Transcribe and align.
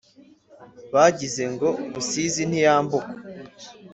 Bagize 0.93 1.43
ngo 1.53 1.67
Rusizi 1.93 2.43
ntiyambukwa, 2.49 3.13